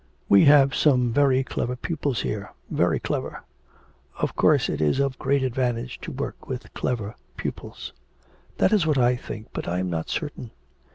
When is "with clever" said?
6.49-7.13